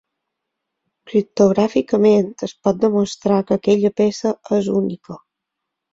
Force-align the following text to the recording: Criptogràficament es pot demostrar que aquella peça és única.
Criptogràficament 1.11 2.31
es 2.49 2.55
pot 2.67 2.81
demostrar 2.85 3.39
que 3.51 3.61
aquella 3.61 3.93
peça 4.03 4.33
és 4.61 4.71
única. 4.85 5.19